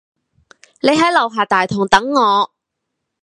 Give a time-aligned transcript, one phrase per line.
[0.81, 2.51] 你喺樓下大堂等我